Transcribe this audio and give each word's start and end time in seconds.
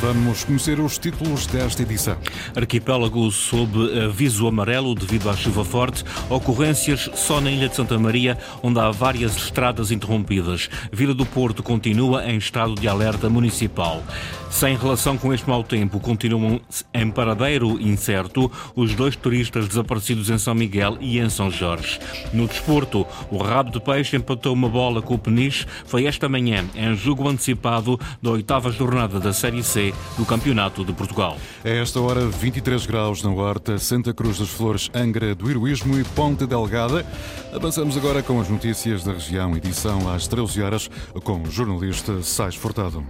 Vamos 0.00 0.44
conhecer 0.44 0.80
os 0.80 0.96
títulos 0.96 1.46
desta 1.46 1.82
edição. 1.82 2.16
Arquipélago 2.56 3.30
sob 3.30 4.00
aviso 4.02 4.48
amarelo 4.48 4.94
devido 4.94 5.28
à 5.28 5.36
chuva 5.36 5.62
forte. 5.62 6.02
Ocorrências 6.30 7.10
só 7.14 7.38
na 7.38 7.50
Ilha 7.50 7.68
de 7.68 7.76
Santa 7.76 7.98
Maria, 7.98 8.38
onde 8.62 8.80
há 8.80 8.90
várias 8.90 9.36
estradas 9.36 9.90
interrompidas. 9.90 10.70
Vila 10.90 11.12
do 11.12 11.26
Porto 11.26 11.62
continua 11.62 12.24
em 12.24 12.38
estado 12.38 12.74
de 12.76 12.88
alerta 12.88 13.28
municipal. 13.28 14.02
Sem 14.50 14.76
relação 14.76 15.16
com 15.16 15.32
este 15.32 15.48
mau 15.48 15.62
tempo, 15.62 16.00
continuam 16.00 16.60
em 16.92 17.08
paradeiro 17.08 17.80
incerto 17.80 18.50
os 18.74 18.96
dois 18.96 19.14
turistas 19.14 19.68
desaparecidos 19.68 20.28
em 20.28 20.38
São 20.38 20.56
Miguel 20.56 20.96
e 21.00 21.20
em 21.20 21.30
São 21.30 21.50
Jorge. 21.50 22.00
No 22.32 22.48
desporto, 22.48 23.06
o 23.30 23.36
Rabo 23.36 23.70
de 23.70 23.80
Peixe 23.80 24.16
empatou 24.16 24.52
uma 24.52 24.68
bola 24.68 25.00
com 25.00 25.14
o 25.14 25.18
Peniche. 25.18 25.66
Foi 25.84 26.06
esta 26.06 26.28
manhã, 26.28 26.64
em 26.74 26.96
jogo 26.96 27.28
antecipado 27.28 28.00
da 28.20 28.30
oitava 28.30 28.72
jornada 28.72 29.20
da 29.20 29.32
Série 29.32 29.62
C 29.62 29.89
do 30.16 30.24
Campeonato 30.24 30.84
de 30.84 30.92
Portugal. 30.92 31.36
A 31.64 31.68
esta 31.68 32.00
hora, 32.00 32.26
23 32.26 32.86
graus 32.86 33.22
na 33.22 33.30
Horta, 33.30 33.78
Santa 33.78 34.12
Cruz 34.12 34.38
das 34.38 34.48
Flores, 34.48 34.90
Angra 34.94 35.34
do 35.34 35.50
Heroísmo 35.50 35.98
e 35.98 36.04
Ponte 36.04 36.46
Delgada. 36.46 37.06
Avançamos 37.52 37.96
agora 37.96 38.22
com 38.22 38.40
as 38.40 38.48
notícias 38.48 39.04
da 39.04 39.12
região, 39.12 39.56
edição 39.56 40.12
às 40.12 40.26
13 40.26 40.62
horas, 40.62 40.90
com 41.22 41.42
o 41.42 41.50
jornalista 41.50 42.22
Sais 42.22 42.54
Fortado. 42.54 43.04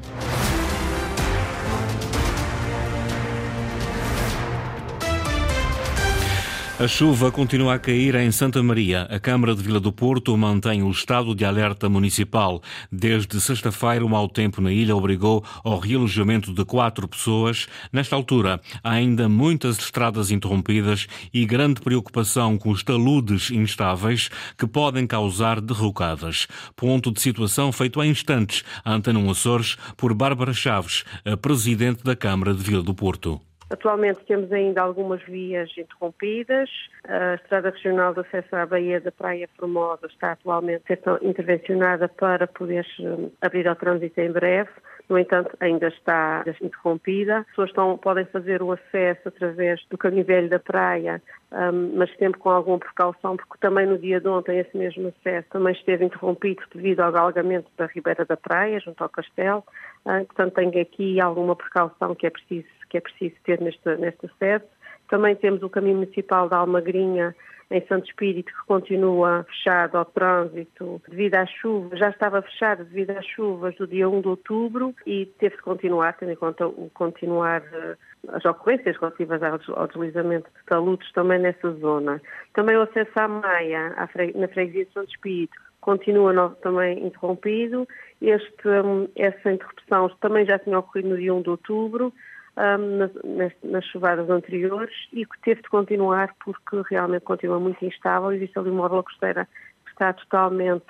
A 6.80 6.88
chuva 6.88 7.30
continua 7.30 7.74
a 7.74 7.78
cair 7.78 8.14
em 8.14 8.32
Santa 8.32 8.62
Maria. 8.62 9.02
A 9.10 9.20
Câmara 9.20 9.54
de 9.54 9.62
Vila 9.62 9.78
do 9.78 9.92
Porto 9.92 10.34
mantém 10.34 10.82
o 10.82 10.90
estado 10.90 11.34
de 11.34 11.44
alerta 11.44 11.90
municipal. 11.90 12.62
Desde 12.90 13.38
sexta-feira, 13.38 14.02
o 14.02 14.09
mau 14.09 14.26
tempo 14.26 14.62
na 14.62 14.72
ilha 14.72 14.96
obrigou 14.96 15.45
ao 15.62 15.78
realojamento 15.78 16.54
de 16.54 16.64
quatro 16.64 17.06
pessoas. 17.06 17.68
Nesta 17.92 18.16
altura, 18.16 18.62
há 18.82 18.92
ainda 18.92 19.28
muitas 19.28 19.78
estradas 19.78 20.30
interrompidas 20.30 21.06
e 21.34 21.45
grande 21.45 21.82
preocupação 21.82 22.56
com 22.56 22.70
os 22.70 22.82
taludes 22.82 23.50
instáveis 23.50 24.30
que 24.56 24.66
podem 24.66 25.06
causar 25.06 25.60
derrocadas. 25.60 26.46
Ponto 26.74 27.12
de 27.12 27.20
situação 27.20 27.70
feito 27.72 28.00
há 28.00 28.06
instantes, 28.06 28.65
a 28.82 28.94
Antena 28.94 29.20
Açores, 29.30 29.76
por 29.98 30.15
Bárbara 30.15 30.54
Chaves, 30.54 31.04
a 31.26 31.37
Presidente 31.37 32.02
da 32.02 32.16
Câmara 32.16 32.54
de 32.54 32.62
Vila 32.62 32.82
do 32.82 32.94
Porto. 32.94 33.38
Atualmente 33.71 34.24
temos 34.26 34.51
ainda 34.52 34.82
algumas 34.82 35.23
vias 35.23 35.71
interrompidas. 35.79 36.68
A 37.04 37.35
Estrada 37.35 37.71
Regional 37.71 38.12
de 38.12 38.21
Acesso 38.21 38.57
à 38.57 38.66
Baía 38.66 39.01
da 39.01 39.12
Praia 39.12 39.49
Formosa 39.57 40.07
está 40.07 40.32
atualmente 40.32 40.85
intervencionada 41.23 42.09
para 42.09 42.49
poder 42.49 42.85
hum, 42.99 43.30
abrir 43.40 43.68
ao 43.68 43.77
trânsito 43.77 44.21
em 44.21 44.32
breve. 44.32 44.71
No 45.09 45.18
entanto, 45.18 45.57
ainda 45.60 45.88
está 45.88 46.45
interrompida. 46.60 47.38
As 47.38 47.46
pessoas 47.46 47.71
estão, 47.71 47.99
podem 47.99 48.24
fazer 48.27 48.60
o 48.62 48.73
acesso 48.73 49.29
através 49.29 49.80
do 49.88 49.99
caminho 49.99 50.24
velho 50.24 50.49
da 50.49 50.59
praia, 50.59 51.23
um, 51.51 51.96
mas 51.96 52.10
sempre 52.16 52.38
com 52.38 52.51
alguma 52.51 52.79
precaução, 52.79 53.37
porque 53.37 53.59
também 53.60 53.87
no 53.87 53.99
dia 53.99 54.21
de 54.21 54.29
ontem 54.29 54.59
esse 54.59 54.77
mesmo 54.77 55.09
acesso 55.09 55.49
também 55.51 55.74
esteve 55.74 56.05
interrompido 56.05 56.62
devido 56.73 57.01
ao 57.01 57.10
galgamento 57.10 57.68
da 57.77 57.87
Ribeira 57.87 58.24
da 58.24 58.37
Praia, 58.37 58.79
junto 58.79 59.02
ao 59.02 59.09
castelo. 59.09 59.65
Uh, 60.05 60.24
portanto, 60.27 60.55
tem 60.55 60.80
aqui 60.80 61.21
alguma 61.21 61.57
precaução 61.57 62.15
que 62.15 62.27
é 62.27 62.30
preciso 62.30 62.68
que 62.91 62.99
é 62.99 63.01
preciso 63.01 63.35
ter 63.45 63.60
nesta, 63.60 63.96
nesta 63.96 64.28
sede. 64.38 64.65
Também 65.09 65.34
temos 65.34 65.62
o 65.62 65.71
caminho 65.71 65.97
municipal 65.97 66.49
da 66.49 66.59
Almagrinha, 66.59 67.34
em 67.71 67.87
Santo 67.87 68.09
Espírito, 68.09 68.53
que 68.53 68.66
continua 68.66 69.44
fechado 69.44 69.97
ao 69.97 70.05
trânsito 70.05 71.00
devido 71.09 71.37
às 71.37 71.49
chuvas, 71.50 71.99
já 71.99 72.11
estava 72.11 72.43
fechado 72.43 72.84
devido 72.84 73.11
às 73.11 73.25
chuvas 73.25 73.75
do 73.77 73.87
dia 73.87 74.09
1 74.09 74.21
de 74.21 74.28
outubro 74.28 74.94
e 75.06 75.27
teve 75.38 75.56
de 75.56 75.62
continuar, 75.62 76.15
tendo 76.15 76.33
em 76.33 76.37
conta 76.37 76.67
o 76.67 76.91
continuar 76.93 77.62
eh, 77.73 77.97
as 78.29 78.45
ocorrências 78.45 78.97
relativas 78.97 79.41
ao 79.43 79.87
deslizamento 79.87 80.50
de 80.50 80.65
taludes 80.67 81.11
também 81.12 81.39
nessa 81.39 81.71
zona. 81.75 82.21
Também 82.55 82.77
o 82.77 82.83
acesso 82.83 83.12
à 83.15 83.29
Maia, 83.29 83.95
na 84.34 84.49
freguesia 84.49 84.84
de 84.84 84.93
Santo 84.93 85.11
Espírito, 85.11 85.55
continua 85.81 86.50
também 86.62 87.06
interrompido. 87.06 87.87
Este, 88.21 88.69
hum, 88.69 89.09
essa 89.17 89.53
interrupção 89.53 90.09
também 90.21 90.45
já 90.45 90.59
tinha 90.59 90.79
ocorrido 90.79 91.11
no 91.11 91.17
dia 91.17 91.33
1 91.33 91.43
de 91.43 91.50
outubro, 91.50 92.12
um, 92.60 93.37
nas, 93.37 93.53
nas 93.65 93.84
chuvadas 93.87 94.28
anteriores 94.28 94.94
e 95.12 95.25
que 95.25 95.41
teve 95.41 95.62
de 95.62 95.69
continuar 95.69 96.34
porque 96.44 96.82
realmente 96.91 97.22
continua 97.22 97.59
muito 97.59 97.84
instável. 97.84 98.32
Existe 98.32 98.59
ali 98.59 98.71
uma 98.71 98.84
orla 98.84 99.03
costeira 99.03 99.48
que 99.84 99.91
está 99.93 100.12
totalmente 100.12 100.84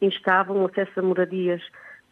instável, 0.00 0.54
um 0.54 0.66
acesso 0.66 1.00
a 1.00 1.02
moradias 1.02 1.62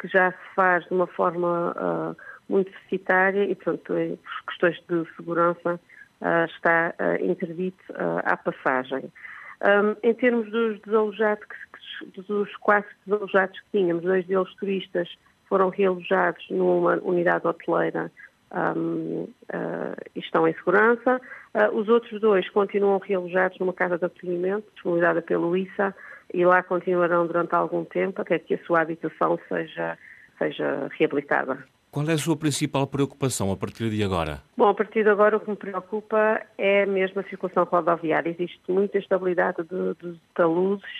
que 0.01 0.09
já 0.09 0.33
se 0.33 0.55
faz 0.55 0.85
de 0.87 0.95
uma 0.95 1.07
forma 1.07 1.73
uh, 1.73 2.17
muito 2.49 2.71
deficitária 2.71 3.45
e, 3.45 3.55
portanto, 3.55 3.85
por 3.87 4.45
questões 4.47 4.83
de 4.89 5.17
segurança 5.17 5.81
uh, 6.21 6.45
está 6.47 6.95
uh, 6.99 7.25
interdito 7.25 7.85
à 8.25 8.37
passagem. 8.37 9.13
Um, 9.63 9.97
em 10.03 10.13
termos 10.15 10.51
dos 10.51 10.81
desalojados, 10.81 11.47
dos 12.29 12.55
quatro 12.57 12.91
desalojados 13.07 13.59
que 13.61 13.79
tínhamos, 13.79 14.03
dois 14.03 14.27
deles 14.27 14.53
turistas 14.57 15.09
foram 15.49 15.69
realojados 15.69 16.45
numa 16.51 16.97
unidade 16.97 17.47
hoteleira 17.47 18.11
um, 18.53 19.23
uh, 19.23 20.11
estão 20.15 20.47
em 20.47 20.55
segurança. 20.55 21.21
Uh, 21.55 21.77
os 21.77 21.89
outros 21.89 22.21
dois 22.21 22.49
continuam 22.51 22.99
realojados 22.99 23.59
numa 23.59 23.73
casa 23.73 23.99
de 23.99 24.05
acolhimento, 24.05 24.67
disponibilizada 24.75 25.23
pelo 25.23 25.57
ISA, 25.57 25.95
e 26.33 26.45
lá 26.45 26.63
continuarão 26.63 27.27
durante 27.27 27.55
algum 27.55 27.85
tempo 27.85 28.23
até 28.23 28.39
que 28.39 28.55
a 28.55 28.65
sua 28.65 28.81
habitação 28.81 29.39
seja, 29.49 29.99
seja 30.39 30.89
reabilitada. 30.99 31.65
Qual 31.91 32.09
é 32.09 32.13
a 32.15 32.19
sua 32.19 32.37
principal 32.37 32.89
preocupação 32.89 33.53
a 33.53 33.57
partir 33.57 33.89
de 33.89 34.03
agora? 34.03 34.43
Bom, 34.57 34.69
a 34.69 34.75
partir 34.75 35.05
de 35.05 35.11
agora 35.11 35.37
o 35.37 35.41
que 35.41 35.49
me 35.49 35.57
preocupa 35.57 36.41
é 36.59 36.85
mesmo 36.87 37.21
a 37.21 37.25
circulação 37.25 37.63
rodoviária. 37.63 38.31
Existe 38.31 38.61
muita 38.69 38.99
estabilidade 38.99 39.63
de, 39.63 39.95
de 40.03 40.21
taludes, 40.35 40.91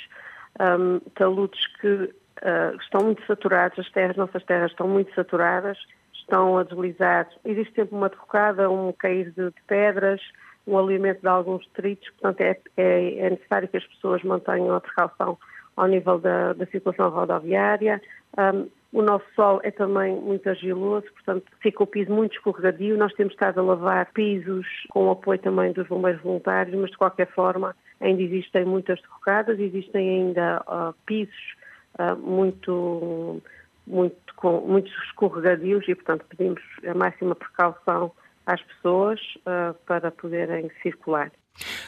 um, 0.61 1.01
taludes 1.17 1.67
que 1.81 1.89
uh, 1.89 2.77
estão 2.81 3.07
muito 3.07 3.27
saturados, 3.27 3.77
as 3.81 3.91
terras, 3.91 4.17
nossas 4.17 4.45
terras 4.45 4.71
estão 4.71 4.87
muito 4.87 5.13
saturadas 5.15 5.77
estão 6.25 6.59
a 6.59 6.65
deslizar. 6.65 7.29
Existe 7.45 7.75
sempre 7.75 7.95
uma 7.95 8.09
derrocada, 8.09 8.71
um 8.71 8.93
cair 8.93 9.31
de, 9.31 9.53
pedras, 9.67 10.21
um 10.67 10.79
alimento 10.79 11.21
de 11.21 11.29
alguns 11.29 11.65
detritos, 11.67 12.09
portanto 12.11 12.41
é, 12.41 12.59
é, 12.77 13.19
é, 13.19 13.31
necessário 13.31 13.69
que 13.69 13.77
as 13.77 13.87
pessoas 13.87 14.23
mantenham 14.23 14.75
a 14.75 14.81
precaução 14.81 15.39
ao 15.77 15.87
nível 15.87 16.19
da, 16.19 16.55
da 16.55 16.67
circulação 16.67 17.11
rodoviária. 17.11 18.01
Um, 18.39 18.69
o 18.93 19.03
nosso 19.03 19.25
sol 19.35 19.61
é 19.65 19.73
também 19.73 20.15
muito 20.15 20.49
argiloso, 20.49 21.07
portanto 21.13 21.45
fica 21.61 21.83
o 21.83 21.87
piso 21.87 22.13
muito 22.13 22.37
escorregadio. 22.37 22.97
Nós 22.97 23.13
temos 23.15 23.35
estado 23.35 23.61
a 23.61 23.63
lavar 23.63 24.13
pisos 24.13 24.67
com 24.89 25.09
o 25.09 25.11
apoio 25.11 25.39
também 25.41 25.73
dos 25.73 25.89
bombeiros 25.89 26.23
voluntários, 26.23 26.75
mas 26.79 26.91
de 26.91 26.97
qualquer 26.97 27.27
forma 27.33 27.75
ainda 28.01 28.23
existem 28.23 28.65
muitas 28.65 29.01
derrocadas, 29.03 29.59
existem 29.59 30.09
ainda 30.09 30.63
uh, 30.69 30.95
pisos 31.05 31.57
uh, 31.99 32.17
muito 32.17 33.43
muito, 33.87 34.17
com 34.37 34.61
muitos 34.61 34.93
escorregadios 35.05 35.87
e, 35.89 35.95
portanto, 35.95 36.25
pedimos 36.29 36.63
a 36.87 36.95
máxima 36.95 37.35
precaução 37.35 38.13
às 38.47 38.63
pessoas 38.63 39.21
uh, 39.39 39.75
para 39.87 40.11
poderem 40.11 40.71
circular. 40.83 41.31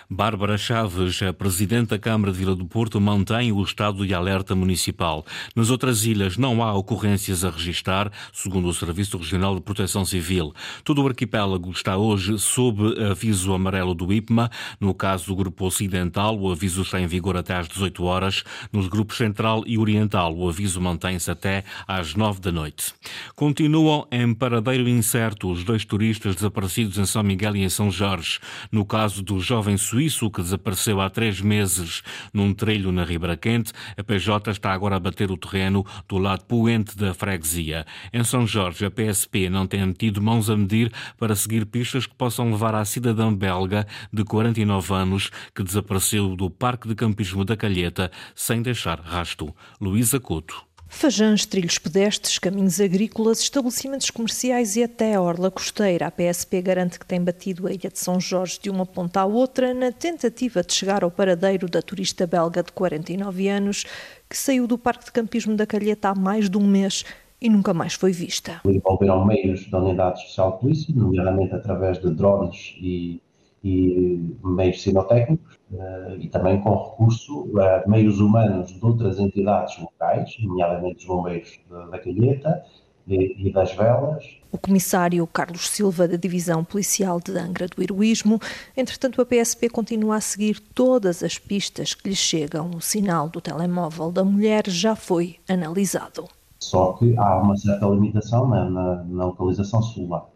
Bárbara 0.08 0.56
Chaves, 0.56 1.20
a 1.22 1.32
Presidente 1.32 1.88
da 1.88 1.98
Câmara 1.98 2.32
de 2.32 2.38
Vila 2.38 2.54
do 2.54 2.66
Porto, 2.66 3.00
mantém 3.00 3.50
o 3.50 3.62
estado 3.62 4.06
de 4.06 4.14
alerta 4.14 4.54
municipal. 4.54 5.26
Nas 5.54 5.70
outras 5.70 6.04
ilhas 6.04 6.36
não 6.36 6.62
há 6.62 6.72
ocorrências 6.72 7.44
a 7.44 7.50
registrar, 7.50 8.10
segundo 8.32 8.68
o 8.68 8.74
Serviço 8.74 9.18
Regional 9.18 9.54
de 9.56 9.60
Proteção 9.60 10.04
Civil. 10.04 10.54
Todo 10.84 11.02
o 11.02 11.06
arquipélago 11.08 11.70
está 11.70 11.96
hoje 11.96 12.38
sob 12.38 12.94
aviso 13.02 13.52
amarelo 13.52 13.94
do 13.94 14.12
IPMA. 14.12 14.50
No 14.80 14.94
caso 14.94 15.26
do 15.26 15.36
Grupo 15.36 15.66
Ocidental, 15.66 16.38
o 16.38 16.52
aviso 16.52 16.82
está 16.82 17.00
em 17.00 17.06
vigor 17.06 17.36
até 17.36 17.54
às 17.54 17.68
18 17.68 18.04
horas. 18.04 18.44
Nos 18.72 18.86
grupos 18.86 19.16
Central 19.16 19.64
e 19.66 19.76
Oriental, 19.76 20.36
o 20.36 20.48
aviso 20.48 20.80
mantém-se 20.80 21.30
até 21.30 21.64
às 21.88 22.14
9 22.14 22.40
da 22.40 22.52
noite. 22.52 22.94
Continuam 23.34 24.06
em 24.12 24.32
paradeiro 24.32 24.88
incerto 24.88 25.50
os 25.50 25.64
dois 25.64 25.84
turistas 25.84 26.36
desaparecidos 26.36 26.98
em 26.98 27.06
São 27.06 27.22
Miguel 27.22 27.56
e 27.56 27.64
em 27.64 27.68
São 27.68 27.90
Jorge. 27.90 28.38
No 28.70 28.84
caso 28.84 29.22
do 29.22 29.40
jovem 29.56 29.78
suíço 29.78 30.30
que 30.30 30.42
desapareceu 30.42 31.00
há 31.00 31.08
três 31.08 31.40
meses 31.40 32.02
num 32.30 32.52
trilho 32.52 32.92
na 32.92 33.04
Ribra 33.04 33.38
Quente, 33.38 33.72
a 33.96 34.04
PJ 34.04 34.50
está 34.50 34.70
agora 34.70 34.96
a 34.96 35.00
bater 35.00 35.30
o 35.30 35.36
terreno 35.38 35.82
do 36.06 36.18
lado 36.18 36.44
poente 36.44 36.94
da 36.94 37.14
freguesia. 37.14 37.86
Em 38.12 38.22
São 38.22 38.46
Jorge, 38.46 38.84
a 38.84 38.90
PSP 38.90 39.48
não 39.48 39.66
tem 39.66 39.90
tido 39.94 40.20
mãos 40.20 40.50
a 40.50 40.56
medir 40.58 40.92
para 41.18 41.34
seguir 41.34 41.64
pistas 41.64 42.06
que 42.06 42.14
possam 42.14 42.50
levar 42.50 42.74
à 42.74 42.84
cidadã 42.84 43.32
belga 43.32 43.86
de 44.12 44.24
49 44.24 44.92
anos 44.92 45.30
que 45.54 45.62
desapareceu 45.62 46.36
do 46.36 46.50
Parque 46.50 46.86
de 46.86 46.94
Campismo 46.94 47.42
da 47.42 47.56
Calheta 47.56 48.10
sem 48.34 48.60
deixar 48.60 49.00
rasto. 49.00 49.56
Luísa 49.80 50.20
Couto. 50.20 50.65
Fajãs, 50.88 51.44
trilhos 51.44 51.78
pedestres, 51.78 52.38
caminhos 52.38 52.80
agrícolas, 52.80 53.40
estabelecimentos 53.40 54.10
comerciais 54.10 54.76
e 54.76 54.84
até 54.84 55.14
a 55.14 55.20
orla 55.20 55.50
costeira. 55.50 56.06
A 56.06 56.10
PSP 56.10 56.62
garante 56.62 56.98
que 56.98 57.04
tem 57.04 57.22
batido 57.22 57.66
a 57.66 57.72
ilha 57.72 57.90
de 57.90 57.98
São 57.98 58.20
Jorge 58.20 58.58
de 58.62 58.70
uma 58.70 58.86
ponta 58.86 59.20
à 59.20 59.26
outra 59.26 59.74
na 59.74 59.92
tentativa 59.92 60.62
de 60.62 60.72
chegar 60.72 61.04
ao 61.04 61.10
paradeiro 61.10 61.68
da 61.68 61.82
turista 61.82 62.26
belga 62.26 62.62
de 62.62 62.72
49 62.72 63.48
anos 63.48 63.84
que 64.28 64.36
saiu 64.36 64.66
do 64.66 64.78
Parque 64.78 65.06
de 65.06 65.12
Campismo 65.12 65.56
da 65.56 65.66
Calheta 65.66 66.08
há 66.08 66.14
mais 66.14 66.48
de 66.48 66.56
um 66.56 66.66
mês 66.66 67.04
e 67.40 67.48
nunca 67.48 67.74
mais 67.74 67.94
foi 67.94 68.12
vista. 68.12 68.60
Envolveram 68.64 69.24
meios 69.24 69.68
da 69.70 69.78
Unidade 69.78 70.20
Especial 70.20 70.52
de 70.52 70.60
Polícia, 70.60 70.94
nomeadamente 70.94 71.54
através 71.54 72.00
de 72.00 72.10
drones 72.10 72.74
e, 72.80 73.20
e 73.62 74.34
meios 74.42 74.82
sinotécnicos, 74.82 75.58
eh, 75.72 76.16
e 76.20 76.28
também 76.28 76.60
com 76.60 76.74
recurso 76.74 77.50
a 77.58 77.88
meios 77.88 78.20
humanos 78.20 78.72
de 78.72 78.84
outras 78.84 79.18
entidades 79.18 79.78
locais, 79.78 79.95
nomeadamente 80.42 80.98
os 80.98 81.04
bombeiros 81.04 81.60
da 81.90 81.98
Calheta 81.98 82.64
e, 83.08 83.52
das 83.52 83.72
velas. 83.72 84.24
O 84.50 84.58
comissário 84.58 85.26
Carlos 85.26 85.68
Silva, 85.68 86.08
da 86.08 86.16
Divisão 86.16 86.64
Policial 86.64 87.20
de 87.20 87.36
Angra 87.38 87.68
do 87.68 87.82
Heroísmo, 87.82 88.40
entretanto, 88.76 89.20
a 89.20 89.26
PSP 89.26 89.68
continua 89.68 90.16
a 90.16 90.20
seguir 90.20 90.60
todas 90.74 91.22
as 91.22 91.38
pistas 91.38 91.94
que 91.94 92.08
lhe 92.08 92.16
chegam. 92.16 92.70
O 92.74 92.80
sinal 92.80 93.28
do 93.28 93.40
telemóvel 93.40 94.10
da 94.10 94.24
mulher 94.24 94.64
já 94.68 94.96
foi 94.96 95.36
analisado. 95.48 96.24
Só 96.58 96.94
que 96.94 97.16
há 97.16 97.36
uma 97.36 97.56
certa 97.56 97.86
limitação 97.86 98.48
na, 98.48 98.68
na, 98.68 99.04
na 99.04 99.24
localização 99.26 99.82
celular. 99.82 100.26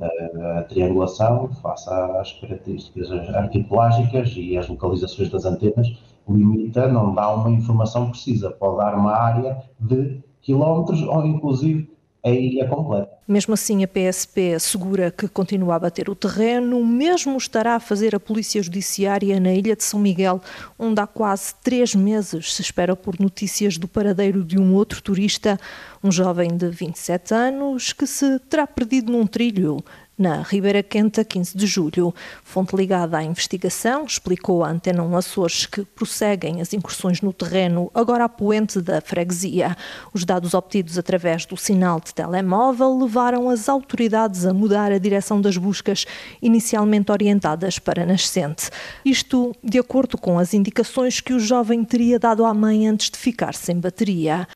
A, 0.00 0.62
triangulação, 0.62 1.50
face 1.62 1.90
às 1.90 2.32
características 2.40 3.10
arquipelágicas 3.34 4.32
e 4.36 4.56
às 4.56 4.68
localizações 4.68 5.30
das 5.30 5.44
antenas, 5.44 5.88
limita, 6.28 6.88
não 6.88 7.14
dá 7.14 7.34
uma 7.34 7.50
informação 7.50 8.10
precisa. 8.10 8.50
Pode 8.50 8.78
dar 8.78 8.94
uma 8.94 9.12
área 9.12 9.62
de 9.78 10.22
quilómetros 10.40 11.02
ou, 11.02 11.26
inclusive, 11.26 11.90
a 12.24 12.30
ilha 12.30 12.68
completa. 12.68 13.09
Mesmo 13.28 13.54
assim, 13.54 13.84
a 13.84 13.88
PSP 13.88 14.54
assegura 14.54 15.10
que 15.10 15.28
continua 15.28 15.76
a 15.76 15.78
bater 15.78 16.10
o 16.10 16.16
terreno, 16.16 16.84
mesmo 16.84 17.36
estará 17.36 17.76
a 17.76 17.80
fazer 17.80 18.14
a 18.14 18.20
Polícia 18.20 18.60
Judiciária 18.60 19.38
na 19.38 19.52
ilha 19.52 19.76
de 19.76 19.84
São 19.84 20.00
Miguel, 20.00 20.40
onde 20.78 21.00
há 21.00 21.06
quase 21.06 21.54
três 21.62 21.94
meses 21.94 22.54
se 22.54 22.62
espera 22.62 22.96
por 22.96 23.20
notícias 23.20 23.78
do 23.78 23.86
paradeiro 23.86 24.42
de 24.42 24.58
um 24.58 24.74
outro 24.74 25.00
turista, 25.00 25.60
um 26.02 26.10
jovem 26.10 26.56
de 26.56 26.68
27 26.68 27.32
anos, 27.32 27.92
que 27.92 28.06
se 28.06 28.38
terá 28.40 28.66
perdido 28.66 29.12
num 29.12 29.26
trilho 29.26 29.84
na 30.20 30.42
Ribeira 30.42 30.82
Quenta, 30.82 31.24
15 31.24 31.56
de 31.56 31.66
julho. 31.66 32.14
Fonte 32.44 32.76
ligada 32.76 33.16
à 33.16 33.24
investigação 33.24 34.04
explicou 34.04 34.62
à 34.62 34.68
Antena 34.68 35.02
1 35.02 35.16
Açores 35.16 35.64
que 35.64 35.82
prosseguem 35.82 36.60
as 36.60 36.74
incursões 36.74 37.22
no 37.22 37.32
terreno, 37.32 37.90
agora 37.94 38.24
a 38.24 38.28
poente 38.28 38.82
da 38.82 39.00
freguesia. 39.00 39.74
Os 40.12 40.26
dados 40.26 40.52
obtidos 40.52 40.98
através 40.98 41.46
do 41.46 41.56
sinal 41.56 41.98
de 42.00 42.12
telemóvel 42.12 42.98
levaram 42.98 43.48
as 43.48 43.66
autoridades 43.66 44.44
a 44.44 44.52
mudar 44.52 44.92
a 44.92 44.98
direção 44.98 45.40
das 45.40 45.56
buscas, 45.56 46.04
inicialmente 46.42 47.10
orientadas 47.10 47.78
para 47.78 48.04
nascente. 48.04 48.68
Isto 49.02 49.56
de 49.64 49.78
acordo 49.78 50.18
com 50.18 50.38
as 50.38 50.52
indicações 50.52 51.20
que 51.20 51.32
o 51.32 51.40
jovem 51.40 51.82
teria 51.82 52.18
dado 52.18 52.44
à 52.44 52.52
mãe 52.52 52.86
antes 52.86 53.08
de 53.08 53.16
ficar 53.16 53.54
sem 53.54 53.80
bateria. 53.80 54.46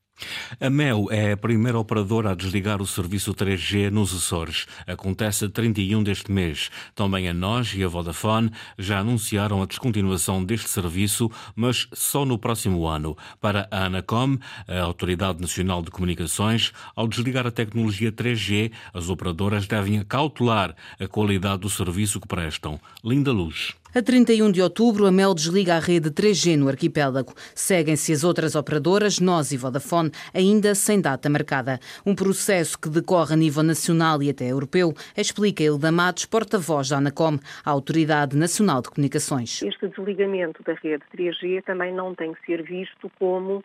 A 0.60 0.70
MEU 0.70 1.08
é 1.10 1.32
a 1.32 1.36
primeira 1.36 1.78
operadora 1.78 2.30
a 2.30 2.34
desligar 2.34 2.80
o 2.80 2.86
serviço 2.86 3.34
3G 3.34 3.90
nos 3.90 4.14
Açores. 4.14 4.66
Acontece 4.86 5.46
a 5.46 5.48
31 5.48 6.02
deste 6.02 6.30
mês. 6.30 6.70
Também 6.94 7.28
a 7.28 7.34
NOS 7.34 7.74
e 7.74 7.84
a 7.84 7.88
Vodafone 7.88 8.50
já 8.78 9.00
anunciaram 9.00 9.62
a 9.62 9.66
descontinuação 9.66 10.44
deste 10.44 10.68
serviço, 10.68 11.30
mas 11.54 11.88
só 11.92 12.24
no 12.24 12.38
próximo 12.38 12.86
ano. 12.86 13.16
Para 13.40 13.68
a 13.70 13.84
ANACOM, 13.86 14.38
a 14.66 14.80
Autoridade 14.80 15.40
Nacional 15.40 15.82
de 15.82 15.90
Comunicações, 15.90 16.72
ao 16.94 17.08
desligar 17.08 17.46
a 17.46 17.50
tecnologia 17.50 18.12
3G, 18.12 18.72
as 18.92 19.08
operadoras 19.08 19.66
devem 19.66 20.02
cautelar 20.04 20.74
a 20.98 21.06
qualidade 21.06 21.62
do 21.62 21.70
serviço 21.70 22.20
que 22.20 22.28
prestam. 22.28 22.80
Linda 23.04 23.32
Luz. 23.32 23.74
A 23.96 24.02
31 24.02 24.50
de 24.50 24.60
outubro, 24.60 25.06
a 25.06 25.12
Mel 25.12 25.32
desliga 25.32 25.76
a 25.76 25.78
rede 25.78 26.10
3G 26.10 26.56
no 26.56 26.68
arquipélago. 26.68 27.32
Seguem-se 27.54 28.12
as 28.12 28.24
outras 28.24 28.56
operadoras, 28.56 29.20
Nós 29.20 29.52
e 29.52 29.56
Vodafone, 29.56 30.10
ainda 30.34 30.74
sem 30.74 31.00
data 31.00 31.30
marcada. 31.30 31.78
Um 32.04 32.12
processo 32.12 32.76
que 32.76 32.88
decorre 32.88 33.34
a 33.34 33.36
nível 33.36 33.62
nacional 33.62 34.20
e 34.20 34.30
até 34.30 34.46
europeu, 34.46 34.92
explica 35.16 35.62
Hilda 35.62 35.92
Matos, 35.92 36.26
porta-voz 36.26 36.88
da 36.88 36.96
ANACOM, 36.96 37.38
a 37.64 37.70
Autoridade 37.70 38.36
Nacional 38.36 38.82
de 38.82 38.90
Comunicações. 38.90 39.62
Este 39.62 39.86
desligamento 39.86 40.60
da 40.64 40.74
rede 40.74 41.04
3G 41.16 41.62
também 41.62 41.94
não 41.94 42.16
tem 42.16 42.34
que 42.34 42.44
ser 42.46 42.64
visto 42.64 43.08
como 43.16 43.62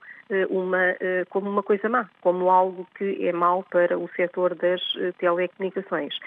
uma, 0.50 0.96
eh, 1.00 1.26
como 1.30 1.50
uma 1.50 1.64
coisa 1.64 1.90
má, 1.90 2.10
como 2.22 2.50
algo 2.50 2.88
que 2.96 3.28
é 3.28 3.32
mau 3.32 3.64
para 3.64 3.98
o 3.98 4.08
setor 4.16 4.54
das 4.56 4.82
eh, 4.98 5.12
telecomunicações. 5.18 6.18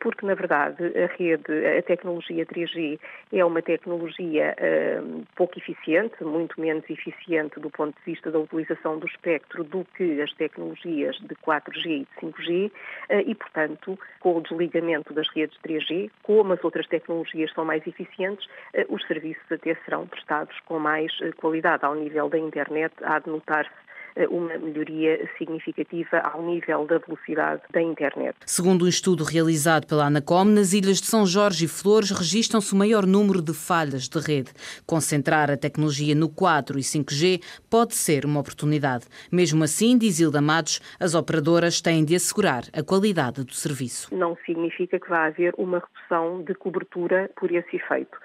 Porque, 0.00 0.24
na 0.24 0.34
verdade, 0.34 0.82
a 0.96 1.06
rede, 1.16 1.66
a 1.78 1.82
tecnologia 1.82 2.46
3G 2.46 2.98
é 3.32 3.44
uma 3.44 3.60
tecnologia 3.60 4.56
pouco 5.36 5.58
eficiente, 5.58 6.24
muito 6.24 6.58
menos 6.58 6.88
eficiente 6.88 7.60
do 7.60 7.70
ponto 7.70 7.94
de 7.98 8.12
vista 8.12 8.30
da 8.30 8.38
utilização 8.38 8.98
do 8.98 9.06
espectro 9.06 9.62
do 9.62 9.84
que 9.96 10.22
as 10.22 10.32
tecnologias 10.34 11.16
de 11.18 11.34
4G 11.36 11.86
e 11.86 11.98
de 12.00 12.08
5G 12.18 12.72
e, 13.26 13.34
portanto, 13.34 13.98
com 14.20 14.38
o 14.38 14.40
desligamento 14.40 15.12
das 15.12 15.28
redes 15.34 15.58
3G, 15.60 16.10
como 16.22 16.54
as 16.54 16.64
outras 16.64 16.86
tecnologias 16.86 17.52
são 17.52 17.66
mais 17.66 17.86
eficientes, 17.86 18.48
os 18.88 19.06
serviços 19.06 19.52
até 19.52 19.74
serão 19.84 20.06
prestados 20.06 20.58
com 20.60 20.78
mais 20.78 21.12
qualidade 21.36 21.84
ao 21.84 21.94
nível 21.94 22.30
da 22.30 22.38
internet, 22.38 22.94
há 23.02 23.18
de 23.18 23.28
notar-se 23.28 23.49
eh, 24.16 24.26
uma 24.28 24.58
melhoria 24.58 25.28
significativa 25.38 26.18
ao 26.18 26.42
nível 26.42 26.86
da 26.86 26.98
velocidade 26.98 27.62
da 27.72 27.80
internet. 27.80 28.36
Segundo 28.44 28.84
um 28.84 28.88
estudo 28.88 29.24
realizado 29.24 29.86
pela 29.86 30.06
Anacom, 30.06 30.44
nas 30.44 30.72
ilhas 30.72 31.00
de 31.00 31.06
São 31.06 31.24
Jorge 31.24 31.64
e 31.64 31.68
Flores 31.68 32.10
registram-se 32.10 32.72
o 32.72 32.76
maior 32.76 33.06
número 33.06 33.40
de 33.40 33.54
falhas 33.54 34.08
de 34.08 34.18
rede. 34.18 34.52
Concentrar 34.86 35.50
a 35.50 35.56
tecnologia 35.56 36.14
no 36.14 36.28
4 36.28 36.78
e 36.78 36.82
5G 36.82 37.40
pode 37.70 37.94
ser 37.94 38.24
uma 38.24 38.40
oportunidade. 38.40 39.06
Mesmo 39.30 39.62
assim, 39.62 39.96
diz 39.96 40.18
Hilda 40.18 40.40
Matos, 40.40 40.80
as 40.98 41.14
operadoras 41.14 41.80
têm 41.80 42.04
de 42.04 42.14
assegurar 42.14 42.64
a 42.72 42.82
qualidade 42.82 43.44
do 43.44 43.54
serviço. 43.54 44.14
Não 44.14 44.36
significa 44.44 44.98
que 44.98 45.08
vá 45.08 45.26
haver 45.26 45.54
uma 45.56 45.78
redução 45.78 46.42
de 46.42 46.54
cobertura 46.54 47.30
por 47.36 47.50
esse 47.50 47.76
efeito 47.76 48.18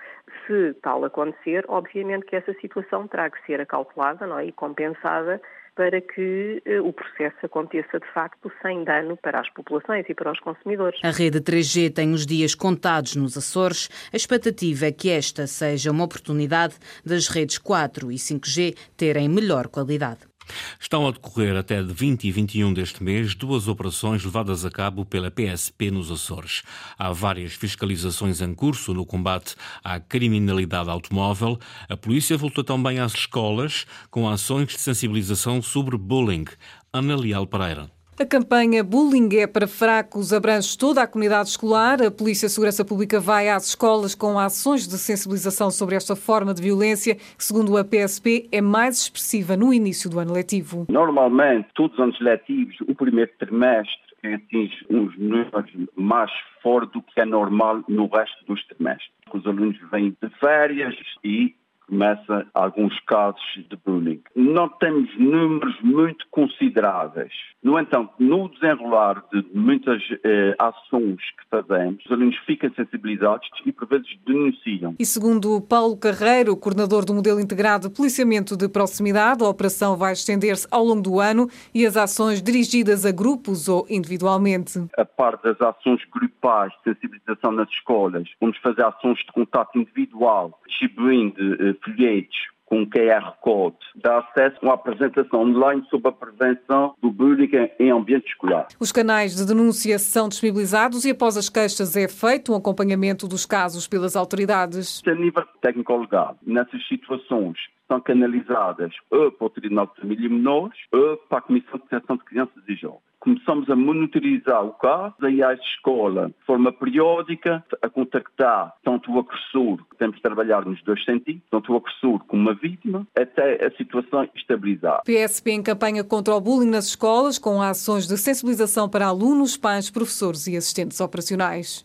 se 0.45 0.74
tal 0.81 1.04
acontecer, 1.04 1.66
obviamente 1.68 2.25
que 2.25 2.36
essa 2.36 2.54
situação 2.56 3.07
terá 3.07 3.30
que 3.30 3.44
ser 3.45 3.62
acautelada 3.62 4.25
não 4.25 4.39
é? 4.39 4.45
e 4.45 4.51
compensada 4.51 5.42
para 5.75 6.00
que 6.00 6.62
eh, 6.66 6.80
o 6.80 6.94
processo 6.94 7.38
aconteça 7.44 8.00
de 8.00 8.07
facto 8.13 8.50
sem 8.62 8.83
dano 8.86 9.18
para 9.18 9.42
as 9.42 9.50
populações 9.50 10.06
e 10.07 10.13
para 10.13 10.31
os 10.31 10.39
consumidores. 10.39 11.00
A 11.04 11.12
rede 11.12 11.42
3G 11.42 11.94
tem 11.94 12.13
os 12.13 12.25
dias 12.25 12.56
contados 12.56 13.16
nos 13.16 13.38
Açores. 13.38 13.89
A 14.12 14.16
expectativa 14.16 14.86
é 14.86 14.92
que 14.92 15.10
esta 15.10 15.45
seja 15.45 15.92
uma 15.92 16.06
oportunidade 16.06 16.75
das 17.06 17.27
redes 17.27 17.57
4 17.57 18.10
e 18.12 18.16
5G 18.16 18.74
terem 18.96 19.27
melhor 19.27 19.67
qualidade. 19.67 20.35
Estão 20.80 21.08
a 21.08 21.12
decorrer 21.12 21.56
até 21.56 21.82
de 21.82 21.94
20 21.94 22.25
e 22.25 22.32
21 22.32 22.74
deste 22.74 23.04
mês 23.04 23.36
duas 23.36 23.68
operações 23.68 24.24
levadas 24.24 24.66
a 24.66 24.72
cabo 24.72 25.06
pela 25.06 25.32
PSP 25.32 25.92
nos 25.92 26.12
Açores. 26.12 26.64
Há 26.98 27.12
várias 27.12 27.54
fiscalizações 27.54 28.42
em 28.42 28.54
curso 28.54 28.94
no 28.94 29.06
combate 29.06 29.56
à 29.84 30.00
criminalidade 30.00 30.90
automóvel. 30.90 31.60
A 31.90 31.98
polícia 31.98 32.38
voltou 32.38 32.64
também 32.64 33.00
às 33.00 33.14
escolas 33.14 33.86
com 34.10 34.28
ações 34.28 34.68
de 34.68 34.80
sensibilização 34.80 35.62
sobre 35.62 35.98
bullying. 35.98 36.46
Ana 36.94 37.16
Leal 37.16 37.48
Pereira. 37.48 37.95
A 38.17 38.25
campanha 38.25 38.81
Bullying 38.81 39.27
é 39.39 39.45
para 39.45 39.67
fracos 39.67 40.31
abrange 40.31 40.77
toda 40.77 41.01
a 41.01 41.07
comunidade 41.07 41.50
escolar. 41.50 42.01
A 42.01 42.10
Polícia 42.10 42.48
de 42.48 42.53
Segurança 42.53 42.86
Pública 42.86 43.19
vai 43.19 43.50
às 43.50 43.67
escolas 43.67 44.15
com 44.15 44.39
ações 44.39 44.88
de 44.88 44.98
sensibilização 44.98 45.69
sobre 45.69 45.95
esta 45.95 46.15
forma 46.15 46.53
de 46.53 46.62
violência, 46.62 47.15
que, 47.15 47.43
segundo 47.43 47.75
a 47.75 47.84
PSP, 47.84 48.48
é 48.53 48.62
mais 48.62 49.01
expressiva 49.01 49.57
no 49.57 49.74
início 49.74 50.10
do 50.10 50.17
ano 50.17 50.31
letivo. 50.31 50.86
Normalmente, 50.88 51.67
todos 51.75 51.98
os 51.98 52.00
anos 52.01 52.17
letivos, 52.22 52.77
o 52.88 52.95
primeiro 52.95 53.31
trimestre 53.38 54.00
atinge 54.24 54.86
uns 54.89 55.13
números 55.17 55.69
mais 55.98 56.31
fortes 56.63 56.93
do 56.93 57.01
que 57.01 57.19
é 57.19 57.25
normal 57.25 57.84
no 57.89 58.07
resto 58.07 58.45
dos 58.48 58.65
trimestres. 58.67 59.12
Os 59.34 59.45
alunos 59.45 59.77
vêm 59.91 60.15
de 60.22 60.29
férias 60.39 60.95
e 61.22 61.53
começa 61.88 62.46
alguns 62.54 63.00
casos 63.01 63.42
de 63.56 63.77
bullying. 63.86 64.22
Não 64.36 64.70
temos 64.70 65.10
números 65.18 65.75
muito 65.82 66.25
consideráveis. 66.32 67.32
No 67.63 67.80
entanto, 67.80 68.13
no 68.20 68.50
desenrolar 68.50 69.24
de 69.32 69.44
muitas 69.54 70.01
eh, 70.24 70.56
ações 70.60 71.18
que 71.18 71.50
fazemos, 71.50 72.04
os 72.06 72.12
alunos 72.12 72.38
ficam 72.46 72.72
sensibilizados 72.75 73.48
e 73.65 73.72
por 73.72 73.88
vezes 73.88 74.08
denunciam. 74.25 74.96
E 75.00 75.06
segundo 75.06 75.60
Paulo 75.62 75.98
Carreiro, 75.98 76.56
coordenador 76.56 77.06
do 77.06 77.13
modelo 77.13 77.39
integrado 77.39 77.89
de 77.89 77.96
policiamento 77.96 78.56
de 78.56 78.70
proximidade, 78.70 79.44
a 79.44 79.48
operação 79.48 79.98
vai 79.98 80.13
estender-se 80.13 80.68
ao 80.70 80.84
longo 80.84 81.01
do 81.01 81.20
ano 81.20 81.50
e 81.74 81.86
as 81.86 81.98
ações 81.98 82.42
dirigidas 82.42 83.06
a 83.06 83.12
grupos 83.12 83.68
ou 83.68 83.86
individualmente. 83.89 84.80
A 84.98 85.06
parte 85.06 85.44
das 85.44 85.60
ações 85.62 86.01
grupais 86.12 86.72
de 86.86 86.94
sensibilização 86.94 87.51
nas 87.51 87.70
escolas, 87.70 88.27
vamos 88.39 88.58
fazer 88.58 88.84
ações 88.84 89.18
de 89.20 89.32
contato 89.32 89.77
individual, 89.77 90.60
distribuindo 90.68 91.36
eh, 91.56 91.75
folhetos 91.84 92.36
com 92.65 92.86
QR 92.86 93.36
Code, 93.41 93.77
dá 93.96 94.20
acesso 94.20 94.58
a 94.62 94.65
uma 94.65 94.74
apresentação 94.74 95.41
online 95.41 95.86
sobre 95.89 96.10
a 96.10 96.12
prevenção 96.12 96.96
do 97.01 97.12
bullying 97.12 97.50
em 97.79 97.91
ambiente 97.91 98.27
escolar. 98.27 98.67
Os 98.79 98.91
canais 98.91 99.36
de 99.36 99.46
denúncia 99.46 100.00
são 100.00 100.27
disponibilizados 100.27 101.05
e 101.05 101.12
após 101.12 101.38
as 101.38 101.48
queixas 101.48 101.96
é 101.96 102.08
feito 102.08 102.51
um 102.51 102.55
acompanhamento 102.55 103.27
dos 103.27 103.46
casos 103.46 103.88
pelas 103.88 104.15
autoridades. 104.15 105.01
A 105.05 105.13
nível 105.13 105.44
técnico-legal, 105.62 106.38
nessas 106.46 106.86
situações 106.88 107.58
são 107.88 108.01
canalizadas 108.01 108.91
ou 109.12 109.32
para 109.32 109.46
o 109.46 109.50
Tribunal 109.50 109.86
de 109.88 110.01
Família 110.01 110.25
e 110.25 110.29
Menores 110.29 110.79
ou 110.91 111.17
para 111.29 111.38
a 111.38 111.41
Comissão 111.41 111.79
de 111.79 111.86
Proteção 111.86 112.17
de 112.17 112.24
Crianças 112.24 112.63
e 112.67 112.75
Jovens 112.75 113.14
começamos 113.25 113.67
a 113.70 113.75
monitorizar 113.75 114.63
o 114.63 114.72
caso, 114.74 115.15
aí 115.24 115.41
à 115.41 115.53
escola, 115.53 116.27
de 116.27 116.46
forma 116.46 116.72
periódica, 116.72 117.65
a 117.82 117.89
contactar 117.89 118.74
tanto 118.84 119.12
o 119.12 119.20
agressor, 119.20 119.77
que 119.89 119.98
temos 119.98 120.17
de 120.17 120.22
trabalhar 120.22 120.63
nos 120.63 120.82
dois 120.84 121.03
sentidos, 121.03 121.41
tanto 121.50 121.74
o 121.74 121.77
agressor 121.77 122.24
como 122.25 122.50
a 122.50 122.53
vítima, 122.53 123.05
até 123.17 123.65
a 123.65 123.72
situação 123.75 124.27
estabilizar. 124.36 125.01
PSP 125.03 125.51
em 125.51 125.63
campanha 125.63 126.03
contra 126.03 126.36
o 126.36 126.41
bullying 126.41 126.70
nas 126.70 126.86
escolas, 126.86 127.39
com 127.39 127.62
ações 127.62 128.08
de 128.08 128.17
sensibilização 128.17 128.88
para 128.88 129.08
alunos, 129.08 129.58
pais, 129.58 129.89
professores 129.89 130.48
e 130.48 130.55
assistentes 130.55 131.00
operacionais. 131.00 131.85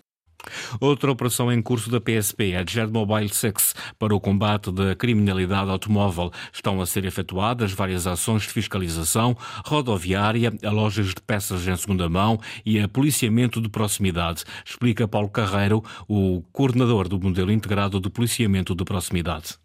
Outra 0.80 1.10
operação 1.10 1.52
em 1.52 1.60
curso 1.62 1.90
da 1.90 2.00
PSP, 2.00 2.54
a 2.56 2.64
Jet 2.64 2.92
Mobile 2.92 3.28
6, 3.28 3.74
para 3.98 4.14
o 4.14 4.20
combate 4.20 4.70
da 4.72 4.94
criminalidade 4.94 5.70
automóvel. 5.70 6.30
Estão 6.52 6.80
a 6.80 6.86
ser 6.86 7.04
efetuadas 7.04 7.72
várias 7.72 8.06
ações 8.06 8.42
de 8.42 8.48
fiscalização 8.48 9.36
rodoviária, 9.64 10.52
a 10.62 10.70
lojas 10.70 11.08
de 11.08 11.20
peças 11.20 11.66
em 11.66 11.76
segunda 11.76 12.08
mão 12.08 12.38
e 12.64 12.78
a 12.78 12.88
policiamento 12.88 13.60
de 13.60 13.68
proximidade, 13.68 14.44
explica 14.64 15.08
Paulo 15.08 15.28
Carreiro, 15.28 15.82
o 16.08 16.42
coordenador 16.52 17.08
do 17.08 17.20
modelo 17.20 17.52
integrado 17.52 18.00
de 18.00 18.10
policiamento 18.10 18.74
de 18.74 18.84
proximidade 18.84 19.58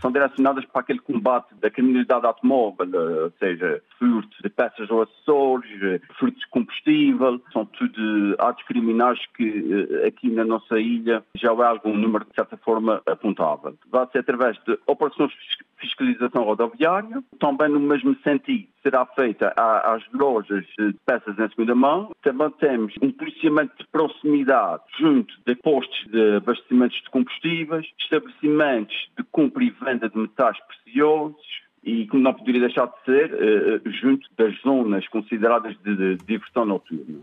são 0.00 0.10
direcionadas 0.10 0.64
para 0.66 0.80
aquele 0.80 0.98
combate 1.00 1.54
da 1.60 1.70
criminalidade 1.70 2.26
automóvel, 2.26 2.88
eh, 2.92 3.24
ou 3.24 3.32
seja, 3.38 3.82
furtos 3.98 4.38
de 4.42 4.48
peças 4.48 4.90
ou 4.90 5.02
acessórios, 5.02 5.82
eh, 5.82 6.00
furtos 6.18 6.40
de 6.40 6.48
combustível, 6.48 7.40
são 7.52 7.64
tudo 7.66 8.36
atos 8.38 8.64
criminais 8.66 9.18
que 9.34 9.88
eh, 10.02 10.06
aqui 10.06 10.30
na 10.30 10.44
nossa 10.44 10.78
ilha 10.78 11.24
já 11.34 11.50
há 11.50 11.68
algum 11.68 11.96
número 11.96 12.24
de 12.24 12.34
certa 12.34 12.56
forma 12.56 13.02
apontável. 13.06 13.74
Vai 13.90 14.06
ser 14.12 14.18
através 14.18 14.56
de 14.66 14.78
operações 14.86 15.30
de 15.30 15.36
fiscalização 15.78 16.44
rodoviária, 16.44 17.22
também 17.38 17.68
no 17.68 17.80
mesmo 17.80 18.16
sentido 18.22 18.68
será 18.86 19.04
feita 19.04 19.52
às 19.56 20.02
lojas 20.12 20.64
de 20.78 20.94
peças 21.04 21.36
em 21.36 21.48
segunda 21.48 21.74
mão. 21.74 22.12
Também 22.22 22.50
temos 22.60 22.94
um 23.02 23.10
policiamento 23.10 23.74
de 23.78 23.86
proximidade 23.88 24.82
junto 24.96 25.34
de 25.44 25.56
postos 25.56 26.06
de 26.12 26.36
abastecimentos 26.36 27.02
de 27.02 27.10
combustíveis, 27.10 27.84
estabelecimentos 27.98 28.96
de 29.18 29.24
compra 29.24 29.64
e 29.64 29.70
venda 29.86 30.08
de 30.08 30.18
metais 30.18 30.58
preciosos, 30.66 31.66
e 31.84 32.06
como 32.08 32.22
não 32.22 32.34
poderia 32.34 32.62
deixar 32.62 32.86
de 32.86 33.04
ser, 33.04 33.32
eh, 33.32 33.80
junto 33.90 34.28
das 34.36 34.60
zonas 34.60 35.06
consideradas 35.08 35.76
de 35.84 36.16
diversão 36.26 36.64
noturna. 36.64 37.20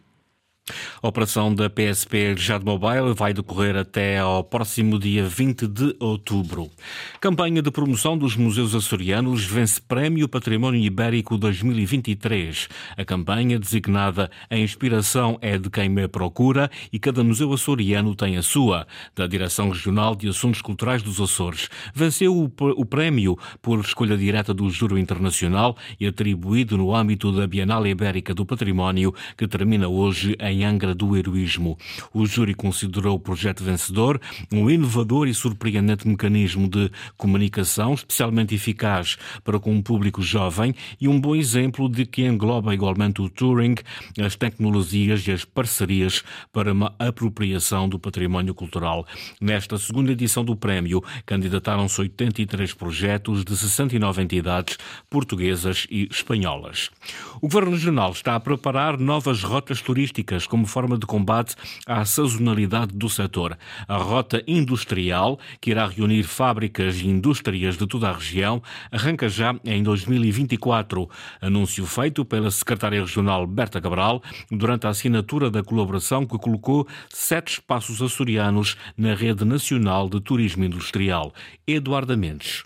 A 1.01 1.07
operação 1.09 1.53
da 1.53 1.69
PSP 1.69 2.37
Jad 2.37 2.63
Mobile 2.63 3.13
vai 3.13 3.33
decorrer 3.33 3.75
até 3.75 4.19
ao 4.19 4.41
próximo 4.45 4.97
dia 4.97 5.25
20 5.25 5.67
de 5.67 5.93
outubro. 5.99 6.71
Campanha 7.19 7.61
de 7.61 7.69
promoção 7.69 8.17
dos 8.17 8.37
museus 8.37 8.73
açorianos 8.73 9.43
vence 9.43 9.81
Prémio 9.81 10.29
Património 10.29 10.79
Ibérico 10.79 11.37
2023. 11.37 12.69
A 12.95 13.03
campanha, 13.03 13.59
designada 13.59 14.31
A 14.49 14.57
Inspiração 14.57 15.37
é 15.41 15.57
de 15.57 15.69
quem 15.69 15.89
me 15.89 16.07
procura 16.07 16.71
e 16.93 16.97
cada 16.97 17.21
museu 17.25 17.51
açoriano 17.51 18.15
tem 18.15 18.37
a 18.37 18.41
sua, 18.41 18.87
da 19.13 19.27
Direção 19.27 19.69
Regional 19.69 20.15
de 20.15 20.29
Assuntos 20.29 20.61
Culturais 20.61 21.03
dos 21.03 21.19
Açores. 21.19 21.67
Venceu 21.93 22.49
o 22.57 22.85
prémio 22.85 23.37
por 23.61 23.81
escolha 23.81 24.15
direta 24.15 24.53
do 24.53 24.69
Júri 24.69 25.01
Internacional 25.01 25.75
e 25.99 26.07
atribuído 26.07 26.77
no 26.77 26.95
âmbito 26.95 27.33
da 27.33 27.45
Bienal 27.45 27.85
Ibérica 27.85 28.33
do 28.33 28.45
Património, 28.45 29.13
que 29.37 29.45
termina 29.45 29.89
hoje 29.89 30.37
em 30.39 30.52
em 30.53 30.63
Angra 30.63 30.93
do 30.93 31.17
Heroísmo. 31.17 31.77
O 32.13 32.25
júri 32.25 32.53
considerou 32.53 33.15
o 33.15 33.19
projeto 33.19 33.63
vencedor 33.63 34.21
um 34.51 34.69
inovador 34.69 35.27
e 35.27 35.33
surpreendente 35.33 36.07
mecanismo 36.07 36.67
de 36.67 36.91
comunicação 37.17 37.93
especialmente 37.93 38.55
eficaz 38.55 39.17
para 39.43 39.59
com 39.59 39.73
um 39.73 39.81
público 39.81 40.21
jovem 40.21 40.75
e 40.99 41.07
um 41.07 41.19
bom 41.19 41.35
exemplo 41.35 41.89
de 41.89 42.05
que 42.05 42.23
engloba 42.23 42.73
igualmente 42.73 43.21
o 43.21 43.29
touring, 43.29 43.75
as 44.23 44.35
tecnologias 44.35 45.25
e 45.27 45.31
as 45.31 45.43
parcerias 45.43 46.23
para 46.51 46.71
uma 46.71 46.93
apropriação 46.99 47.89
do 47.89 47.97
património 47.97 48.53
cultural. 48.53 49.05
Nesta 49.41 49.77
segunda 49.77 50.11
edição 50.11 50.45
do 50.45 50.55
prémio, 50.55 51.03
candidataram-se 51.25 51.99
83 51.99 52.73
projetos 52.73 53.43
de 53.43 53.55
69 53.55 54.21
entidades 54.21 54.77
portuguesas 55.09 55.87
e 55.89 56.07
espanholas. 56.11 56.89
O 57.37 57.47
Governo 57.47 57.71
Regional 57.71 58.11
está 58.11 58.35
a 58.35 58.39
preparar 58.39 58.97
novas 58.97 59.43
rotas 59.43 59.81
turísticas 59.81 60.42
como 60.47 60.65
forma 60.65 60.97
de 60.97 61.05
combate 61.05 61.55
à 61.85 62.03
sazonalidade 62.05 62.95
do 62.95 63.09
setor. 63.09 63.57
A 63.87 63.97
rota 63.97 64.43
industrial, 64.47 65.39
que 65.59 65.71
irá 65.71 65.87
reunir 65.87 66.23
fábricas 66.23 66.97
e 66.99 67.07
indústrias 67.07 67.77
de 67.77 67.87
toda 67.87 68.09
a 68.09 68.13
região, 68.13 68.61
arranca 68.91 69.29
já 69.29 69.55
em 69.65 69.83
2024. 69.83 71.09
Anúncio 71.41 71.85
feito 71.85 72.25
pela 72.25 72.51
secretária 72.51 72.99
regional 72.99 73.45
Berta 73.45 73.79
Cabral 73.79 74.21
durante 74.51 74.87
a 74.87 74.89
assinatura 74.89 75.49
da 75.49 75.63
colaboração 75.63 76.25
que 76.25 76.37
colocou 76.37 76.87
sete 77.09 77.53
espaços 77.53 78.01
açorianos 78.01 78.77
na 78.97 79.13
rede 79.13 79.45
nacional 79.45 80.09
de 80.09 80.19
turismo 80.19 80.63
industrial. 80.63 81.33
Eduardo 81.67 82.17
Mendes. 82.17 82.63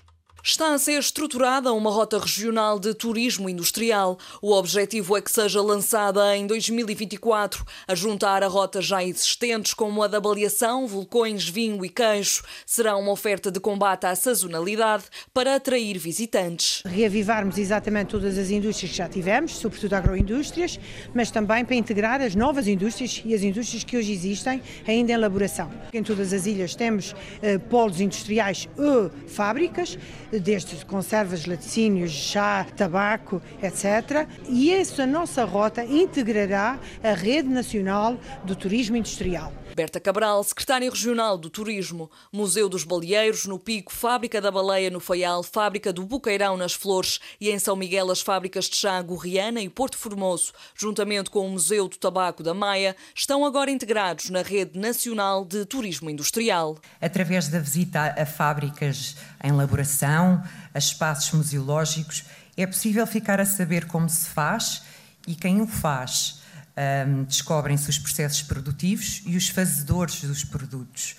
Está 0.49 0.73
a 0.73 0.77
ser 0.77 0.97
estruturada 0.97 1.73
uma 1.73 1.91
rota 1.91 2.17
regional 2.17 2.79
de 2.79 2.93
turismo 2.93 3.49
industrial. 3.49 4.17
O 4.41 4.53
objetivo 4.53 5.17
é 5.17 5.21
que 5.21 5.29
seja 5.29 5.61
lançada 5.61 6.37
em 6.37 6.47
2024, 6.47 7.65
a 7.85 7.93
juntar 7.93 8.41
a 8.41 8.47
rotas 8.47 8.85
já 8.85 9.03
existentes 9.03 9.73
como 9.73 10.01
a 10.01 10.07
da 10.07 10.21
baleação, 10.21 10.87
vulcões, 10.87 11.49
vinho 11.49 11.83
e 11.83 11.89
queijo. 11.89 12.43
Será 12.65 12.95
uma 12.95 13.11
oferta 13.11 13.51
de 13.51 13.59
combate 13.59 14.05
à 14.05 14.15
sazonalidade 14.15 15.03
para 15.33 15.53
atrair 15.53 15.97
visitantes. 15.97 16.81
Reavivarmos 16.85 17.57
exatamente 17.57 18.11
todas 18.11 18.37
as 18.37 18.49
indústrias 18.49 18.91
que 18.91 18.97
já 18.97 19.09
tivemos, 19.09 19.57
sobretudo 19.57 19.95
agroindústrias, 19.95 20.79
mas 21.13 21.29
também 21.29 21.65
para 21.65 21.75
integrar 21.75 22.21
as 22.21 22.35
novas 22.35 22.69
indústrias 22.69 23.21
e 23.25 23.35
as 23.35 23.41
indústrias 23.41 23.83
que 23.83 23.97
hoje 23.97 24.13
existem 24.13 24.63
ainda 24.87 25.11
em 25.11 25.15
elaboração. 25.15 25.69
Em 25.91 26.01
todas 26.01 26.31
as 26.31 26.45
ilhas 26.45 26.73
temos 26.73 27.13
eh, 27.41 27.57
polos 27.57 27.99
industriais 27.99 28.69
ou 28.77 29.11
fábricas 29.27 29.97
desde 30.39 30.83
conservas, 30.85 31.45
laticínios, 31.45 32.11
chá, 32.11 32.65
tabaco, 32.75 33.41
etc. 33.61 34.27
E 34.49 34.71
essa 34.71 35.05
nossa 35.05 35.45
rota 35.45 35.83
integrará 35.83 36.79
a 37.03 37.13
Rede 37.13 37.49
Nacional 37.49 38.17
do 38.43 38.55
Turismo 38.55 38.95
Industrial. 38.95 39.51
Berta 39.75 39.99
Cabral, 39.99 40.43
secretária 40.43 40.89
regional 40.89 41.37
do 41.37 41.49
Turismo, 41.49 42.09
Museu 42.33 42.67
dos 42.67 42.83
Baleeiros 42.83 43.45
no 43.45 43.59
Pico, 43.59 43.93
Fábrica 43.93 44.41
da 44.41 44.49
Baleia 44.49 44.89
no 44.89 44.99
Faial, 44.99 45.43
Fábrica 45.43 45.93
do 45.93 46.05
Buqueirão 46.05 46.57
nas 46.57 46.73
Flores 46.73 47.19
e 47.39 47.49
em 47.49 47.59
São 47.59 47.75
Miguel 47.75 48.09
as 48.09 48.21
fábricas 48.21 48.65
de 48.65 48.75
chá 48.75 49.01
Gorriana 49.01 49.61
e 49.61 49.69
Porto 49.69 49.97
Formoso, 49.97 50.51
juntamente 50.75 51.29
com 51.29 51.45
o 51.45 51.49
Museu 51.49 51.87
do 51.87 51.97
Tabaco 51.97 52.41
da 52.41 52.53
Maia, 52.53 52.95
estão 53.13 53.45
agora 53.45 53.69
integrados 53.69 54.29
na 54.29 54.41
Rede 54.41 54.79
Nacional 54.79 55.45
de 55.45 55.65
Turismo 55.65 56.09
Industrial. 56.09 56.77
Através 56.99 57.47
da 57.47 57.59
visita 57.59 58.15
a 58.17 58.25
fábricas 58.25 59.15
em 59.43 59.49
elaboração, 59.49 60.43
a 60.73 60.77
espaços 60.79 61.31
museológicos, 61.31 62.23
é 62.55 62.65
possível 62.65 63.05
ficar 63.05 63.39
a 63.39 63.45
saber 63.45 63.85
como 63.85 64.09
se 64.09 64.29
faz 64.29 64.81
e 65.27 65.35
quem 65.35 65.61
o 65.61 65.67
faz 65.67 66.36
um, 66.77 67.23
descobrem-se 67.23 67.89
os 67.89 67.97
processos 67.97 68.41
produtivos 68.41 69.21
e 69.25 69.35
os 69.35 69.49
fazedores 69.49 70.21
dos 70.23 70.43
produtos 70.43 71.15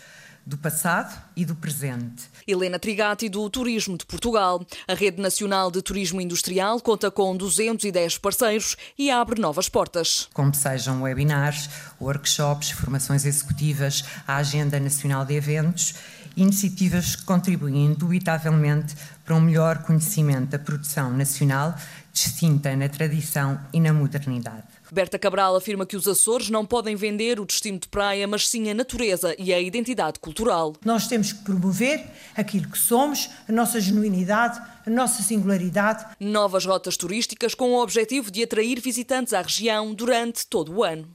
do 0.48 0.56
passado 0.56 1.14
e 1.36 1.44
do 1.44 1.54
presente. 1.54 2.24
Helena 2.46 2.78
Trigati, 2.78 3.28
do 3.28 3.50
Turismo 3.50 3.98
de 3.98 4.06
Portugal. 4.06 4.66
A 4.86 4.94
Rede 4.94 5.20
Nacional 5.20 5.70
de 5.70 5.82
Turismo 5.82 6.22
Industrial 6.22 6.80
conta 6.80 7.10
com 7.10 7.36
210 7.36 8.16
parceiros 8.16 8.74
e 8.98 9.10
abre 9.10 9.38
novas 9.38 9.68
portas. 9.68 10.26
Como 10.32 10.54
sejam 10.54 11.02
webinars, 11.02 11.68
workshops, 12.00 12.70
formações 12.70 13.26
executivas, 13.26 14.02
a 14.26 14.36
Agenda 14.36 14.80
Nacional 14.80 15.26
de 15.26 15.34
Eventos, 15.34 15.94
iniciativas 16.34 17.14
que 17.14 17.24
contribuem 17.24 17.84
indubitavelmente 17.84 18.96
para 19.26 19.34
um 19.34 19.40
melhor 19.42 19.82
conhecimento 19.82 20.50
da 20.50 20.58
produção 20.58 21.12
nacional 21.12 21.74
distinta 22.10 22.74
na 22.74 22.88
tradição 22.88 23.60
e 23.70 23.80
na 23.80 23.92
modernidade. 23.92 24.77
Berta 24.92 25.18
Cabral 25.18 25.56
afirma 25.56 25.86
que 25.86 25.96
os 25.96 26.06
Açores 26.06 26.50
não 26.50 26.64
podem 26.64 26.96
vender 26.96 27.38
o 27.40 27.44
destino 27.44 27.78
de 27.78 27.88
praia, 27.88 28.26
mas 28.26 28.48
sim 28.48 28.70
a 28.70 28.74
natureza 28.74 29.34
e 29.38 29.52
a 29.52 29.60
identidade 29.60 30.18
cultural. 30.18 30.74
Nós 30.84 31.06
temos 31.06 31.32
que 31.32 31.44
promover 31.44 32.04
aquilo 32.36 32.68
que 32.68 32.78
somos, 32.78 33.30
a 33.48 33.52
nossa 33.52 33.80
genuinidade, 33.80 34.60
a 34.86 34.90
nossa 34.90 35.22
singularidade. 35.22 36.04
Novas 36.18 36.64
rotas 36.64 36.96
turísticas 36.96 37.54
com 37.54 37.72
o 37.72 37.82
objetivo 37.82 38.30
de 38.30 38.42
atrair 38.42 38.80
visitantes 38.80 39.34
à 39.34 39.42
região 39.42 39.94
durante 39.94 40.46
todo 40.46 40.72
o 40.72 40.82
ano. 40.82 41.06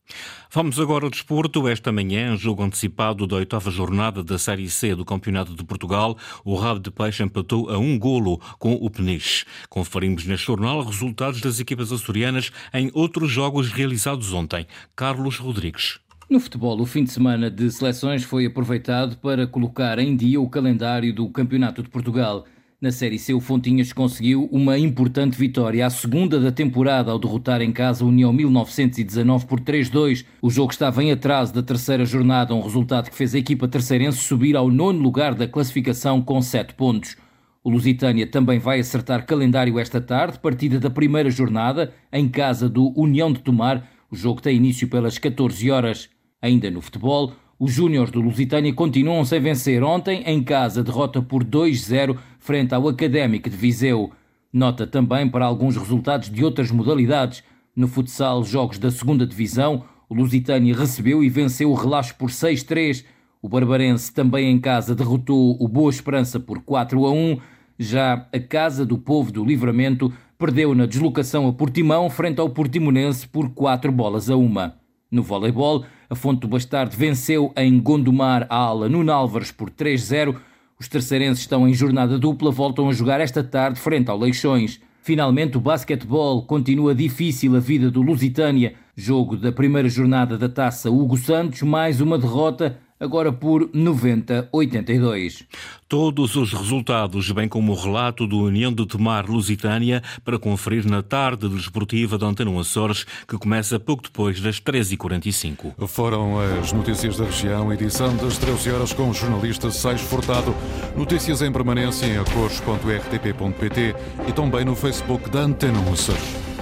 Vamos 0.51 0.80
agora 0.80 1.06
ao 1.06 1.10
desporto. 1.10 1.68
Esta 1.68 1.92
manhã, 1.92 2.38
jogo 2.38 2.62
antecipado 2.62 3.25
da 3.25 3.38
oitava 3.38 3.72
jornada 3.72 4.24
da 4.24 4.38
Série 4.38 4.70
C 4.70 4.94
do 4.96 5.03
Campeonato 5.03 5.56
de 5.56 5.63
Portugal, 5.63 6.15
o 6.46 6.56
Rabo 6.56 6.80
de 6.80 6.92
Peixe 6.92 7.24
empatou 7.24 7.70
a 7.72 7.77
um 7.80 7.98
golo 7.98 8.39
com 8.60 8.74
o 8.75 8.89
Peniche. 8.89 9.46
Conferimos 9.70 10.25
neste 10.25 10.46
jornal 10.46 10.84
resultados 10.84 11.42
das 11.42 11.60
equipas 11.60 11.92
açorianas 11.92 12.51
em 12.72 12.92
outros 12.94 13.32
jogos 13.32 13.62
realizados 13.70 14.34
ontem. 14.34 14.65
Carlos 14.96 15.38
Rodrigues. 15.38 16.00
No 16.29 16.39
futebol, 16.39 16.79
o 16.82 16.86
fim 16.86 17.03
de 17.03 17.12
semana 17.12 17.51
de 17.51 17.70
seleções 17.72 18.24
foi 18.24 18.46
aproveitado 18.46 19.17
para 19.17 19.46
colocar 19.46 20.00
em 20.00 20.15
dia 20.15 20.41
o 20.41 20.50
calendário 20.50 21.13
do 21.13 21.29
Campeonato 21.29 21.84
de 21.84 21.89
Portugal. 21.89 22.46
Na 22.84 22.91
Série 22.91 23.17
C, 23.17 23.34
o 23.34 23.39
Fontinhas 23.39 23.93
conseguiu 23.93 24.50
uma 24.51 24.77
importante 24.77 25.38
vitória, 25.38 25.86
a 25.86 25.89
segunda 25.89 26.38
da 26.38 26.51
temporada, 26.51 27.12
ao 27.12 27.17
derrotar 27.17 27.62
em 27.62 27.72
casa 27.72 28.03
a 28.03 28.08
União 28.08 28.34
1919 28.34 29.46
por 29.46 29.62
3-2. 29.62 30.25
O 30.41 30.50
jogo 30.50 30.74
estava 30.74 31.01
em 31.01 31.10
atraso 31.10 31.53
da 31.53 31.63
terceira 31.63 32.03
jornada, 32.03 32.53
um 32.53 32.62
resultado 32.62 33.10
que 33.10 33.15
fez 33.15 33.34
a 33.34 33.39
equipa 33.39 33.70
terceirense 33.70 34.17
subir 34.17 34.58
ao 34.58 34.70
nono 34.70 35.00
lugar 35.00 35.34
da 35.34 35.48
classificação 35.48 36.22
com 36.22 36.41
7 36.41 36.74
pontos. 36.74 37.15
O 37.63 37.70
Lusitânia 37.70 38.27
também 38.27 38.60
vai 38.60 38.82
acertar 38.82 39.25
calendário 39.25 39.79
esta 39.79 40.01
tarde, 40.01 40.38
partida 40.38 40.82
da 40.82 40.89
primeira 40.89 41.29
jornada, 41.29 41.93
em 42.12 42.27
casa 42.27 42.67
do 42.67 42.91
União 43.00 43.32
de 43.32 43.39
Tomar. 43.39 43.88
O 44.12 44.15
jogo 44.17 44.41
tem 44.41 44.58
início 44.58 44.89
pelas 44.89 45.17
14 45.17 45.72
horas. 45.72 46.10
Ainda 46.41 46.70
no 46.70 46.82
futebol, 46.82 47.32
os 47.58 47.72
Júniores 47.72 48.12
do 48.12 48.20
Lusitânia 48.20 48.74
continuam 48.74 49.24
sem 49.24 49.39
vencer. 49.39 49.82
Ontem, 49.82 50.24
em 50.25 50.43
casa, 50.43 50.84
derrota 50.84 51.22
por 51.22 51.41
2-0 51.41 52.17
frente 52.38 52.75
ao 52.75 52.89
Académico 52.89 53.50
de 53.50 53.55
Viseu. 53.55 54.12
Nota 54.51 54.86
também 54.86 55.29
para 55.29 55.46
alguns 55.46 55.77
resultados 55.77 56.29
de 56.29 56.43
outras 56.43 56.70
modalidades. 56.70 57.43
No 57.74 57.88
futsal, 57.88 58.43
jogos 58.43 58.77
da 58.77 58.91
segunda 58.91 59.25
divisão, 59.25 59.86
o 60.10 60.13
Lusitânia 60.13 60.75
recebeu 60.75 61.24
e 61.24 61.29
venceu 61.29 61.72
o 61.72 61.75
Relaxo 61.75 62.13
por 62.15 62.29
6-3. 62.29 63.05
O 63.41 63.48
Barbarense, 63.48 64.13
também 64.13 64.51
em 64.51 64.60
casa, 64.60 64.93
derrotou 64.93 65.58
o 65.58 65.67
Boa 65.67 65.89
Esperança 65.89 66.41
por 66.41 66.62
4 66.62 67.05
a 67.05 67.12
1. 67.12 67.38
Já 67.77 68.27
a 68.32 68.39
Casa 68.39 68.86
do 68.86 68.98
Povo 68.98 69.32
do 69.32 69.44
Livramento 69.44 70.13
perdeu 70.38 70.75
na 70.75 70.86
deslocação 70.86 71.48
a 71.48 71.53
Portimão 71.53 72.10
frente 72.10 72.39
ao 72.39 72.50
Portimonense 72.50 73.27
por 73.27 73.50
4 73.50 73.92
bolas 73.92 74.30
a 74.30 74.36
1. 74.36 74.72
No 75.10 75.24
voleibol, 75.24 75.86
a 76.10 76.15
Fonte 76.15 76.42
do 76.42 76.48
Bastardo 76.48 76.96
venceu 76.96 77.51
em 77.56 77.80
Gondomar 77.80 78.46
a 78.50 78.56
ala 78.56 78.89
Nuno 78.89 79.12
Álvares 79.12 79.51
por 79.51 79.70
3-0. 79.70 80.36
Os 80.80 80.88
terceirenses 80.88 81.44
estão 81.44 81.68
em 81.68 81.74
jornada 81.74 82.20
dupla, 82.20 82.51
voltam 82.51 82.89
a 82.89 82.94
jogar 82.94 83.22
esta 83.22 83.44
tarde 83.44 83.80
frente 83.80 84.10
ao 84.10 84.18
Leixões. 84.18 84.82
Finalmente, 85.01 85.58
o 85.58 85.62
basquetebol 85.62 86.44
continua 86.44 86.96
difícil 86.96 87.56
a 87.56 87.60
vida 87.60 87.92
do 87.92 88.01
Lusitânia. 88.01 88.74
Jogo 88.96 89.36
da 89.36 89.51
primeira 89.51 89.89
jornada 89.89 90.38
da 90.38 90.48
taça 90.48 90.89
Hugo 90.89 91.18
Santos, 91.18 91.62
mais 91.62 92.00
uma 92.00 92.18
derrota 92.18 92.77
agora 93.03 93.31
por 93.31 93.67
90-82. 93.69 95.45
Todos 95.88 96.36
os 96.36 96.53
resultados, 96.53 97.29
bem 97.31 97.48
como 97.48 97.72
o 97.74 97.75
relato 97.75 98.25
do 98.25 98.39
União 98.39 98.74
de 98.74 98.86
Tomar 98.86 99.29
Lusitânia, 99.29 100.01
para 100.24 100.39
conferir 100.39 100.88
na 100.89 101.03
tarde 101.03 101.48
desportiva 101.48 102.17
de 102.17 102.25
Antena 102.25 102.60
Açores, 102.60 103.05
que 103.27 103.38
começa 103.38 103.79
pouco 103.79 104.01
depois 104.03 104.39
das 104.41 104.60
13h45. 104.60 105.88
Foram 105.88 106.39
as 106.39 106.72
notícias 106.72 107.17
da 107.17 107.25
região, 107.25 107.72
edição 107.72 108.15
das 108.17 108.38
13 108.38 108.72
horas 108.72 108.93
com 108.93 109.10
o 109.10 109.13
jornalista 109.13 109.69
Sais 109.69 110.01
Furtado. 110.01 110.55
Notícias 110.95 111.41
em 111.41 111.51
permanência 111.51 112.05
em 112.05 112.17
acores.rtp.pt 112.17 113.95
e 114.27 114.31
também 114.31 114.65
no 114.65 114.75
Facebook 114.75 115.29
da 115.29 115.41
Antena 115.41 115.79
Açores. 115.91 116.52